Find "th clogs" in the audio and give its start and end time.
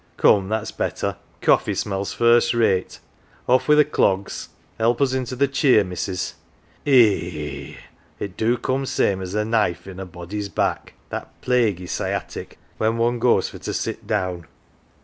3.79-4.49